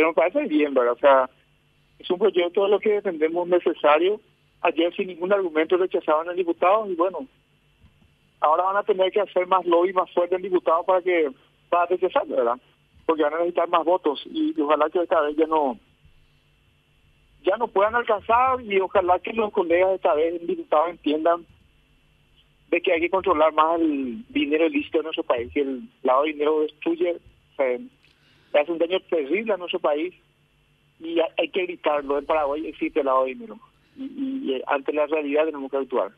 Pero 0.00 0.08
me 0.08 0.14
parece 0.14 0.46
bien, 0.46 0.72
¿verdad? 0.72 0.94
O 0.94 0.98
sea, 0.98 1.30
es 1.98 2.10
un 2.10 2.18
proyecto 2.18 2.64
de 2.64 2.70
lo 2.70 2.80
que 2.80 2.92
defendemos 2.92 3.46
necesario. 3.46 4.18
Ayer 4.62 4.96
sin 4.96 5.08
ningún 5.08 5.30
argumento 5.30 5.76
rechazaban 5.76 6.26
al 6.26 6.36
diputado 6.36 6.90
y 6.90 6.94
bueno, 6.94 7.26
ahora 8.40 8.62
van 8.62 8.78
a 8.78 8.82
tener 8.82 9.12
que 9.12 9.20
hacer 9.20 9.46
más 9.46 9.66
lobby 9.66 9.92
más 9.92 10.10
fuerte 10.12 10.36
el 10.36 10.40
diputado 10.40 10.84
para 10.84 11.02
que 11.02 11.30
para 11.68 11.84
rechazar, 11.84 12.26
¿verdad? 12.26 12.58
Porque 13.04 13.24
van 13.24 13.34
a 13.34 13.38
necesitar 13.40 13.68
más 13.68 13.84
votos 13.84 14.22
y, 14.24 14.58
ojalá 14.58 14.88
que 14.88 15.02
esta 15.02 15.20
vez 15.20 15.36
ya 15.36 15.46
no 15.46 15.78
ya 17.42 17.58
no 17.58 17.68
puedan 17.68 17.94
alcanzar 17.94 18.58
y 18.62 18.80
ojalá 18.80 19.18
que 19.18 19.34
los 19.34 19.52
colegas 19.52 19.96
esta 19.96 20.14
vez 20.14 20.46
diputados 20.46 20.92
entiendan 20.92 21.44
de 22.70 22.80
que 22.80 22.90
hay 22.90 23.00
que 23.02 23.10
controlar 23.10 23.52
más 23.52 23.78
el 23.78 24.24
dinero 24.30 24.64
ilícito 24.64 25.00
en 25.00 25.04
nuestro 25.04 25.24
país, 25.24 25.52
que 25.52 25.60
el 25.60 25.82
lado 26.02 26.22
de 26.22 26.32
dinero 26.32 26.62
destruye, 26.62 27.18
hace 28.58 28.72
un 28.72 28.78
daño 28.78 28.98
terrible 29.08 29.52
a 29.52 29.56
nuestro 29.56 29.78
país 29.78 30.14
y 30.98 31.18
hay 31.38 31.48
que 31.48 31.62
evitarlo. 31.62 32.18
En 32.18 32.26
Paraguay 32.26 32.66
existe 32.66 33.00
el 33.00 33.06
lado 33.06 33.24
de 33.24 33.30
dinero 33.30 33.58
y, 33.96 34.60
ante 34.66 34.92
la 34.92 35.06
realidad 35.06 35.46
tenemos 35.46 35.70
que 35.70 35.76
actuar. 35.76 36.12